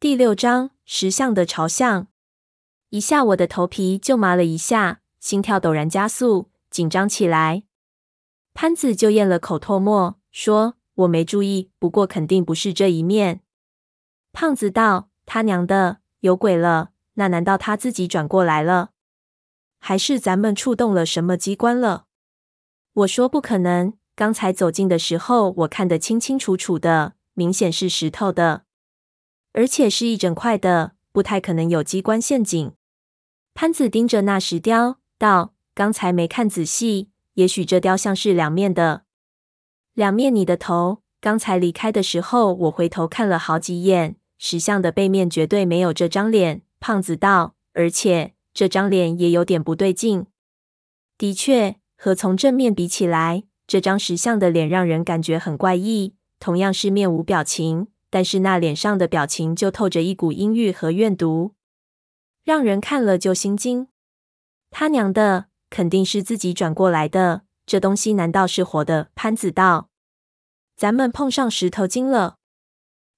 [0.00, 2.06] 第六章石像的朝向。
[2.88, 7.64] 一下，我的头皮就麻了一下，心跳陡然加速，紧张起来。
[8.54, 13.42] 潘子就咽了口唾沫，说：“我没注意，不过肯定不是这一面。”
[14.32, 16.92] 胖子道：“他娘的，有鬼了！
[17.16, 18.92] 那难道他自己转过来了？
[19.80, 22.06] 还是咱们触动了什么机关了？”
[23.04, 28.64] 我说：“不可能，刚才走近的时候，我看得清清楚楚的，明显是石头的。”
[29.52, 32.72] 而且是一整块的，不太可能有机关陷阱。
[33.52, 39.02] 潘子盯着那石雕道：“刚才没看仔细，也许这雕像是两面的。
[39.94, 50.26] 两面你的头，刚才离开的时候，我回头看了好几眼，石像的背面绝对没有这张脸。”胖子道：“而且这张脸也有点不对劲。
[51.18, 56.14] 的确，和从正面比起来，这张石像的脸让人感觉很怪异。
[56.38, 61.54] 同样是面无表情。”但是那脸上的表情就透着一股阴郁和怨毒，
[62.42, 63.86] 让人看了就心惊。
[64.70, 69.10] 他娘的，肯定是自己转过来的，这东西难道是活的？
[69.14, 69.88] 潘子道
[70.76, 72.36] ：“咱们碰上石头精了。”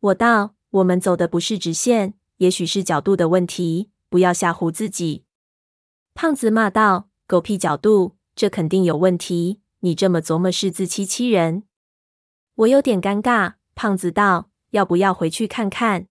[0.00, 5.24] 我道：“我们走的不是直线，也许是角度的问题，不要吓唬自己。”
[6.14, 9.60] 胖子骂道：“狗屁角度，这肯定有问题！
[9.80, 11.64] 你这么琢磨是自欺欺人。”
[12.56, 13.54] 我有点尴尬。
[13.74, 14.47] 胖子道。
[14.70, 16.06] 要不要回去看看？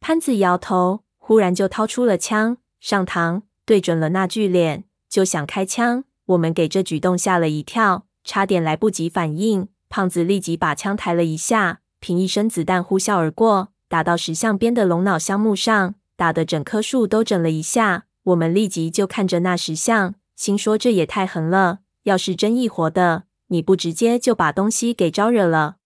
[0.00, 6.04] 潘子摇头，忽然就掏出了枪，上膛，对准了那巨脸，就想开枪。
[6.26, 9.68] 我们给这举动吓了一跳，差点来不及反应。
[9.88, 18.06] 胖子立即把枪抬了一下，凭一声子弹呼啸而过，打到石像边的龙脑香木上，打得整棵树都整了一下。
[18.24, 21.78] 我们立即就看着那石像，心说这也太狠了。
[22.02, 25.76] 要是真一活的，你不直接就把东西给招惹了？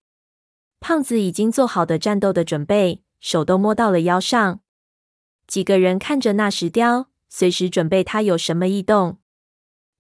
[0.81, 4.61] 胖子已经做好的战斗的准备，手都摸到了腰上。
[5.47, 9.19] 几个人看着那石雕，随时准备他有什么异动。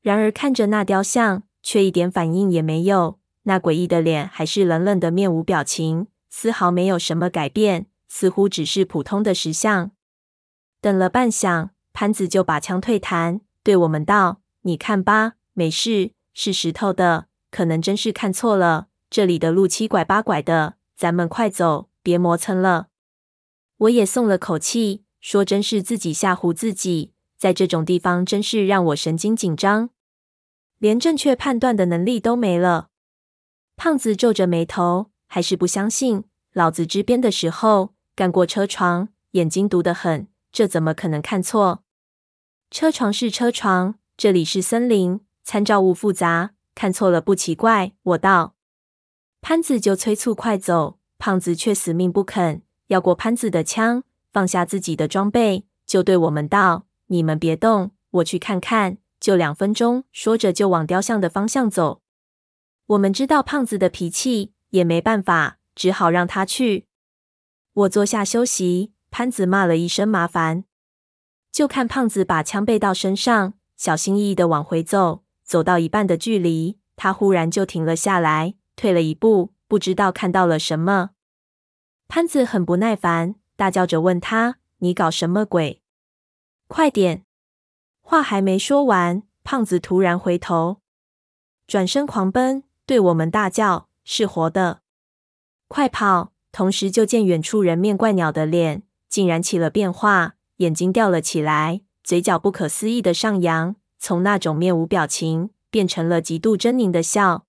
[0.01, 3.19] 然而看着那雕像，却一点反应也没有。
[3.43, 9.91] 那诡异的脸还是冷冷的，面无表情，丝毫没有什么改变，似乎只是普通的石像。
[10.81, 22.87] 等了半晌，潘子就把枪退弹，对我们道：“你看吧，没事，是石头的，可能真是看错了。”这里的路七拐八拐的，咱们快走，别磨蹭了。
[23.79, 29.91] 我也松了口气，说真是自己吓唬自己，在这种地方真是让我神经紧张，
[30.79, 32.91] 连正确判断的能力都没了。
[33.75, 36.23] 胖子皱着眉头，还是不相信。
[36.53, 41.83] 老子支边的时候干过车床，眼睛毒得很，这怎么可能看错？
[42.71, 47.95] 车床是车床，这里是森林，参照物复杂，看错了不奇怪。
[48.03, 48.55] 我道。
[49.43, 62.03] 潘子就催促快走，胖子却死命不肯，要过潘子的枪，放下自己的装备，就对我们道：“你们别动，我去看看，就两分钟。”说着就往雕像的方向走。
[62.87, 66.87] 我们知道胖子的脾气，也没办法，只好让他去。
[67.73, 70.65] 我坐下休息，潘子骂了一声麻烦，
[71.51, 75.23] 就看胖子把枪背到身上，小心翼翼地往回走。
[75.45, 78.55] 走到一半的距离，他忽然就停了下来。
[78.81, 81.11] 退了一步，不知道看到了什么。
[82.09, 85.83] 潘子很不耐烦，大叫着问他：“你搞什么鬼？
[86.67, 87.27] 快点！”
[88.01, 90.81] 话还没说完，胖子突然回头，
[91.67, 94.81] 转身狂奔，对我们大叫：“是活的，
[95.69, 107.45] 快跑！”同时就见远处人面怪鸟的脸竟然起了变化，眼睛吊了起来，嘴角不可思议的上扬，从那种面无表情变成了极度狰狞的笑。